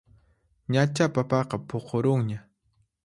Ñachá 0.71 1.05
papaqa 1.15 1.57
puqurunña 1.67 2.39